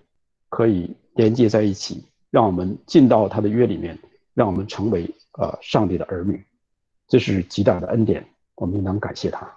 [0.50, 3.98] 可以连接在一起，让我们进到他的约里面，
[4.34, 6.44] 让我们成为呃上帝的儿女，
[7.08, 8.26] 这是极大的恩典，
[8.56, 9.50] 我们应当感谢他。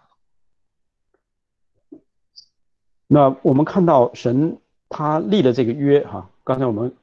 [3.07, 4.59] 那我们看到神
[4.89, 6.31] 他立的这个约哈。
[6.45, 6.95] 刚才我们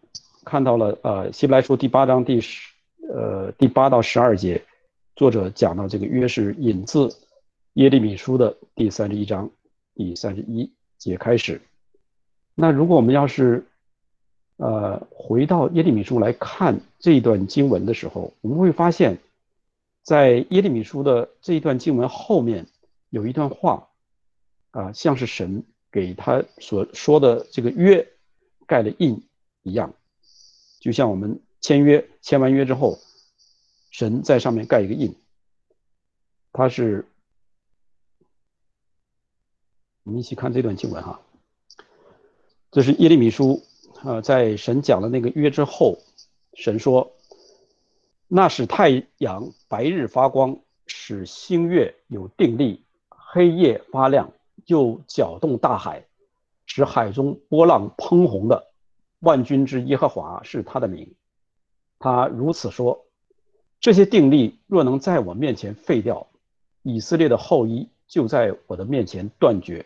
[0.44, 2.72] 看到了，呃，希伯来书第八章第十，
[3.10, 4.64] 呃，第八到十二节，
[5.16, 7.10] 作者讲到这个约是引自
[7.74, 9.50] 耶利米书的第三十一章
[9.96, 11.62] 第三十一节开始。
[12.56, 13.66] 那如果我们要是，
[14.58, 19.20] 呃，回到耶利米书来看这一段经文的时候，我们会发现，
[20.02, 22.66] 在耶利米书的这一段经文后面
[23.10, 23.90] 有一段话，
[24.72, 28.08] 啊，像是神给他所说的这个约
[28.66, 29.22] 盖了印。
[29.68, 29.96] 一样，
[30.80, 33.00] 就像我们签约，签完约之后，
[33.90, 35.16] 神在上面盖一个印。
[36.54, 37.04] 他是，
[40.04, 41.20] 我们一起看这段经文哈。
[42.76, 43.64] 这是耶利米书
[44.04, 45.98] 啊，在神讲了那个约之后，
[46.56, 47.14] 神说
[48.28, 54.30] ：“那使太阳白日发光，使星月有定力，黑夜发亮，
[54.66, 56.06] 又搅动大海，
[56.66, 58.68] 使海中波浪喷红的。”
[59.24, 61.10] 万军之耶和华是他的名，
[61.98, 63.06] 他如此说：
[63.80, 66.28] 这些定力若能在我面前废掉，
[66.84, 69.86] 以色列的后裔就在我的面前断绝，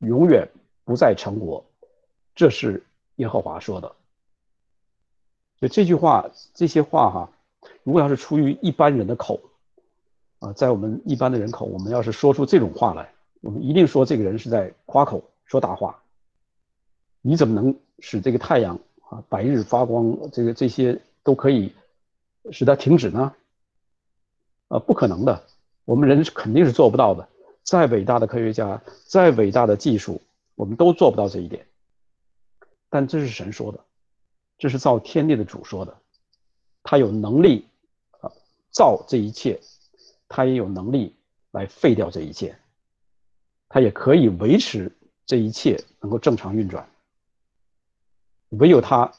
[0.00, 0.48] 永远
[0.84, 1.64] 不再成国。
[2.34, 2.84] 这是
[3.16, 3.92] 耶和华说的。
[5.60, 7.30] 就这句话，这些话哈，
[7.82, 9.40] 如果要是出于一般人的口，
[10.40, 16.02] 啊，在我们一般的人口，我们要是说出这种话来，我们一定说这个人是在夸口，说大话。
[17.22, 17.76] 你怎么能？
[18.00, 18.76] 使这个太阳
[19.08, 21.72] 啊白日发光，这个这些都可以
[22.50, 23.32] 使它停止呢？
[24.66, 25.44] 啊，不可能的，
[25.84, 27.28] 我们人肯定是做不到的。
[27.62, 30.20] 再伟大的科学家，再伟大的技术，
[30.56, 31.64] 我们都做不到这一点。
[32.94, 33.80] 但这是神说的，
[34.56, 35.98] 这是造天地的主说的，
[36.84, 37.66] 他有能力
[38.20, 38.30] 啊
[38.70, 39.60] 造这一切，
[40.28, 41.12] 他也有能力
[41.50, 42.56] 来废掉这一切，
[43.68, 44.92] 他也可以维持
[45.26, 46.88] 这一切能够正常运转。
[48.50, 49.12] 唯有他，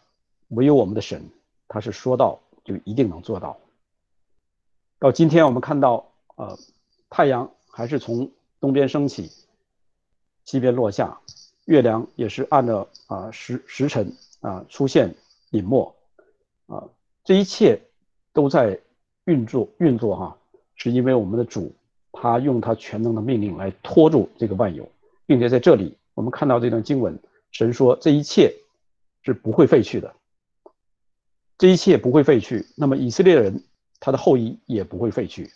[0.47, 1.29] 唯有我们的神，
[1.67, 3.59] 他是说到就一定能做到。
[4.99, 6.57] 到今天我们看到，呃，
[7.09, 9.29] 太阳还是从东边升起，
[10.45, 11.19] 西边落下，
[11.65, 15.13] 月亮也是按照啊时时辰啊出现
[15.51, 15.95] 隐没，
[16.67, 16.83] 啊，
[17.23, 17.79] 这一切
[18.33, 18.79] 都在
[19.25, 20.37] 运作运作哈，
[20.75, 21.73] 是因为我们的主
[22.11, 24.89] 他用他全能的命令来拖住这个万有，
[25.25, 27.19] 并且在这里我们看到这段经文，
[27.51, 28.53] 神说这一切。
[29.27, 30.13] 是不会废去的，
[31.57, 32.63] 这一切不会废去。
[32.75, 33.63] 那么以色列人
[33.99, 35.51] 他的后裔也不会废去。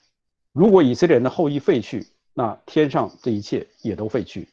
[0.53, 4.49] 如果以色列人的后裔废去，那天上这一切也都废去。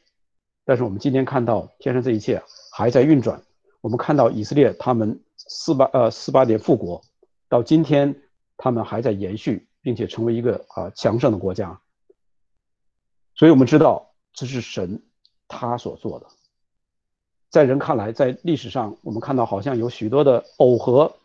[0.67, 2.43] 但是我们今天看到天上这一切
[2.73, 3.41] 还在运转。
[3.79, 7.01] 我们看到以色列他们四八呃四八年复国，
[7.47, 8.13] 到今天
[8.57, 11.79] 他们还在延续，并且成为一个啊强盛的国家。
[13.33, 15.01] 所以我们知道这是神
[15.47, 16.27] 他所做的。
[17.49, 21.15] 在人看来，在历史上，我们看到好像有许多的耦合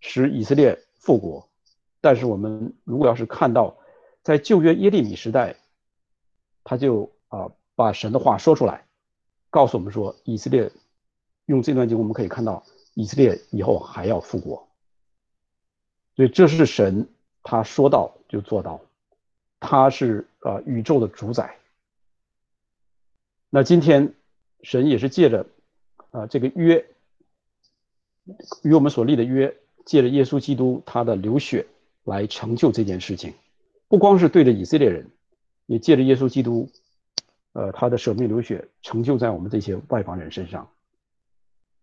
[0.00, 1.48] 使以色列复国，
[2.02, 3.74] 但是我们如果要是看到
[4.22, 5.56] 在旧约耶利米时代，
[6.62, 7.50] 他就啊
[7.82, 8.86] 把神的话说出来，
[9.50, 10.70] 告诉我们说，以色列
[11.46, 12.64] 用这段经，我们可以看到
[12.94, 14.68] 以色列以后还要复国，
[16.16, 17.08] 所以这是神
[17.42, 18.80] 他说到就做到，
[19.60, 21.56] 他是啊宇宙的主宰。
[23.50, 24.14] 那今天
[24.62, 25.46] 神也是借着。
[26.12, 26.84] 啊，这个约
[28.62, 29.56] 与我们所立的约，
[29.86, 31.64] 借着耶稣基督他的流血
[32.04, 33.32] 来成就这件事情，
[33.88, 35.10] 不光是对着以色列人，
[35.64, 36.68] 也借着耶稣基督，
[37.52, 40.68] 呃，他的舍命流血成就在我们这些外邦人身上，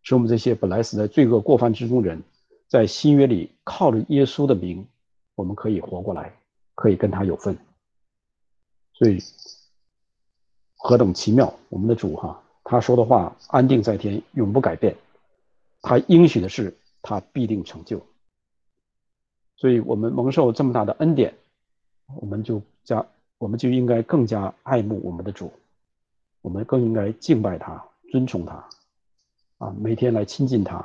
[0.02, 2.24] 使我们这些本来死在罪恶过犯之中人，
[2.68, 4.88] 在新约里靠着耶稣的名，
[5.36, 6.34] 我们可以活过来，
[6.76, 7.58] 可以跟他有份。
[8.94, 9.20] 所以
[10.76, 12.42] 何等奇妙，我们的主哈！
[12.64, 14.96] 他说的话安定在天，永不改变。
[15.82, 18.06] 他应许的事，他必定成就。
[19.56, 21.34] 所以，我们蒙受这么大的恩典，
[22.20, 23.06] 我们就加，
[23.40, 25.52] 我们就应该更加爱慕我们的主，
[26.42, 28.64] 我们更应该敬拜他、尊崇他，
[29.58, 30.76] 啊，每天来亲近他，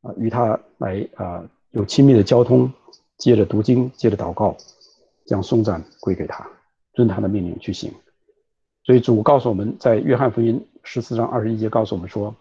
[0.00, 2.72] 啊，与他来啊有亲密的交通，
[3.18, 4.56] 接着读经，接着祷告，
[5.26, 6.48] 将颂赞归给他，
[6.94, 7.92] 遵他的命令去行。
[8.84, 12.34] 所以主告诉我们在约翰福音十四章二十一节告诉我们说：“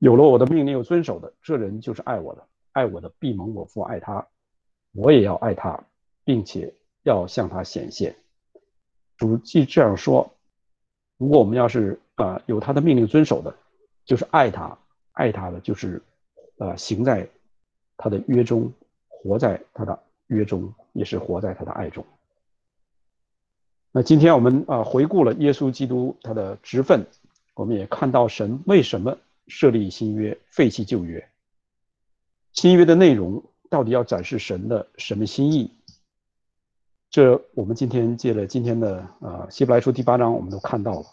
[0.00, 2.46] 有了我的命令又遵守的，这人就是爱我的。
[2.72, 4.26] 爱我的必蒙我父爱他，
[4.92, 5.84] 我也要爱他，
[6.24, 8.16] 并且要向他显现。
[9.24, 10.30] 主既这样说，
[11.16, 13.54] 如果我们要是啊有他的命令遵守的，
[14.04, 14.76] 就是爱他，
[15.12, 16.02] 爱他的就是
[16.58, 17.26] 啊行在
[17.96, 18.70] 他的约中，
[19.08, 22.04] 活在他的约中，也是活在他的爱中。
[23.92, 27.06] 那今天我们啊回顾了耶稣基督他的职分，
[27.54, 29.16] 我们也看到神为什么
[29.46, 31.26] 设立新约，废弃旧约。
[32.52, 35.70] 新约的内容到底要展示神的什么心意？
[37.14, 41.06] 这我们今天借了今天的呃希伯来书第八章，我们都看到了。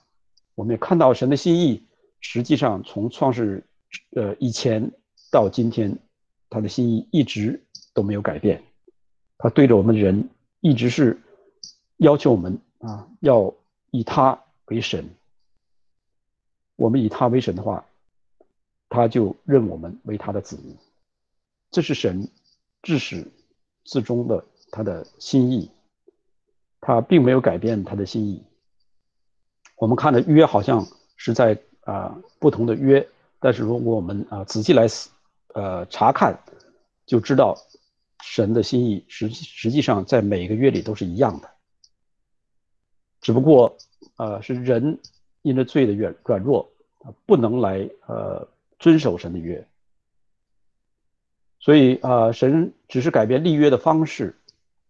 [0.56, 1.84] 我们也看到神的心意，
[2.22, 3.64] 实际上从创世
[4.16, 4.91] 呃以前
[5.30, 5.95] 到今天，
[6.49, 8.64] 他的心意一直都没有改变。
[9.38, 10.28] 他对着我们人
[10.60, 11.22] 一直是
[11.97, 13.54] 要求我们啊，要
[13.91, 15.08] 以他为神。
[16.78, 17.86] 我们以他为神的话，
[18.89, 20.76] 他就认我们为他的子民。
[21.70, 22.28] 这是神
[22.82, 23.24] 自始
[23.84, 25.70] 至终的他的心意，
[26.82, 28.44] 他并没有改变他的心意。
[29.78, 33.08] 我们看的约好像是在啊不同的约，
[33.40, 34.88] 但是如果我们啊仔细来
[35.54, 36.38] 呃查看，
[37.06, 37.56] 就知道
[38.24, 41.50] 神的心意实实际上在每一个约里都是一样的，
[43.22, 43.78] 只不过
[44.18, 45.00] 呃是人
[45.44, 46.72] 因着罪的软软弱
[47.26, 48.48] 不能来呃
[48.80, 49.68] 遵守神的约。
[51.60, 54.36] 所以啊，神只是改变立约的方式，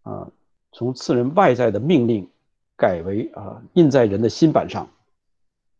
[0.03, 0.29] 啊，
[0.71, 2.29] 从赐人外在的命令
[2.75, 4.89] 改为啊印在人的心板上，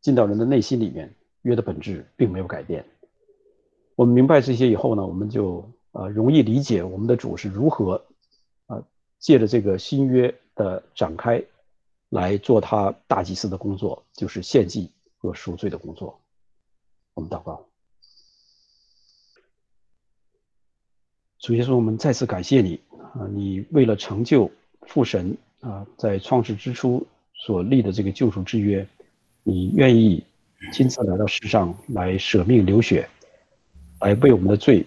[0.02, 1.14] 进到人的内心里面。
[1.44, 2.86] 约的本质并没有改变。
[3.96, 8.06] 我们明白这些以后呢，我们就啊容易理解我们的主是如何
[8.68, 8.84] 啊
[9.18, 11.44] 借着这个新约的展开
[12.10, 16.22] 来做他大祭司的工作，就是献祭和赎罪的工作。
[17.16, 17.66] 我们祷告。
[21.40, 22.80] 主耶稣，我们再次感谢你
[23.16, 23.26] 啊！
[23.32, 24.52] 你为了成就
[24.88, 28.86] 父神啊在创世之初所立的这个救赎之约，
[29.44, 30.24] 你愿意
[30.72, 33.08] 亲自来到世上来舍命流血，
[34.00, 34.86] 来为我们的罪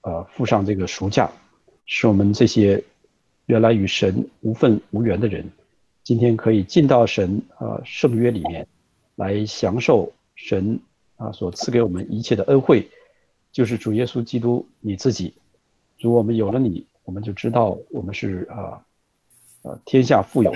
[0.00, 1.30] 啊付上这个赎价，
[1.86, 2.82] 使我们这些
[3.46, 5.48] 原来与神无份无缘的人，
[6.02, 8.66] 今天可以进到神啊圣约里面，
[9.16, 10.80] 来享受神
[11.16, 12.88] 啊所赐给我们一切的恩惠，
[13.52, 15.34] 就是主耶稣基督你自己。
[16.00, 18.84] 如果我们有了你，我们就知道我们是啊，
[19.64, 20.52] 呃天下富有，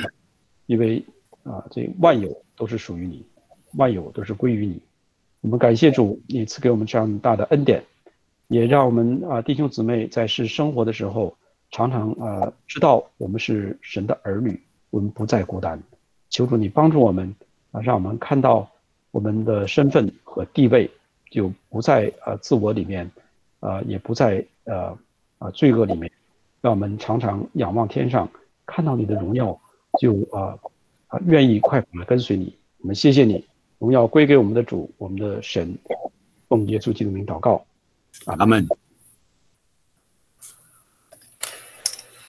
[0.66, 1.04] 因为
[1.42, 3.26] 啊，这万有都是属于你，
[3.74, 4.80] 万有都是归于你。
[5.40, 7.82] 我们感谢主，你赐给我们这样大的恩典，
[8.46, 11.36] 也让我们啊弟兄姊妹在世生活的时候，
[11.70, 15.82] 常常啊知道我们是神的儿女，我们不再孤单。
[16.30, 17.34] 求主你帮助我们
[17.72, 18.70] 啊，让我们看到
[19.10, 20.90] 我们的身份和地位，
[21.30, 23.10] 就不在啊自我里面，
[23.60, 24.96] 啊也不在呃。
[25.40, 26.10] 啊，罪恶里面，
[26.60, 28.28] 让我们常常仰望天上，
[28.68, 29.58] 看到你的荣耀，
[29.98, 30.54] 就啊
[31.08, 32.54] 啊愿意快跑来跟随你。
[32.80, 33.42] 我们谢谢你，
[33.78, 35.76] 荣耀归给我们的主，我们的神，
[36.48, 37.64] 奉耶稣基督名祷告，
[38.26, 38.68] 阿门。